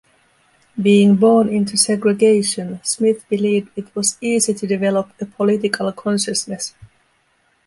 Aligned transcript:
"Being 0.81 1.17
born 1.17 1.47
into 1.49 1.77
segregation", 1.77 2.79
Smith 2.83 3.23
believed 3.29 3.69
it 3.75 3.95
was 3.95 4.17
easy 4.19 4.55
to 4.55 4.65
develop 4.65 5.11
a 5.21 5.27
political 5.27 5.91
consciousness. 5.91 6.73